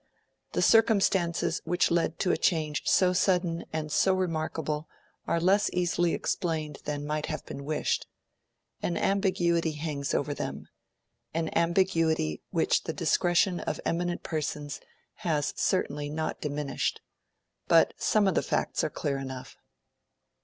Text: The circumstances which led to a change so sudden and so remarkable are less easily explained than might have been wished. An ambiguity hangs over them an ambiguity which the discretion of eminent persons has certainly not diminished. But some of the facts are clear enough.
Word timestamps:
The 0.53 0.63
circumstances 0.63 1.61
which 1.63 1.91
led 1.91 2.17
to 2.21 2.31
a 2.31 2.35
change 2.35 2.81
so 2.85 3.13
sudden 3.13 3.65
and 3.71 3.91
so 3.91 4.15
remarkable 4.15 4.89
are 5.27 5.39
less 5.39 5.69
easily 5.73 6.15
explained 6.15 6.79
than 6.85 7.05
might 7.05 7.27
have 7.27 7.45
been 7.45 7.65
wished. 7.65 8.07
An 8.81 8.97
ambiguity 8.97 9.73
hangs 9.73 10.15
over 10.15 10.33
them 10.33 10.67
an 11.35 11.55
ambiguity 11.55 12.41
which 12.49 12.85
the 12.85 12.93
discretion 12.93 13.59
of 13.59 13.79
eminent 13.85 14.23
persons 14.23 14.81
has 15.17 15.53
certainly 15.55 16.09
not 16.09 16.41
diminished. 16.41 17.01
But 17.67 17.93
some 17.97 18.27
of 18.27 18.33
the 18.33 18.41
facts 18.41 18.83
are 18.83 18.89
clear 18.89 19.19
enough. 19.19 19.55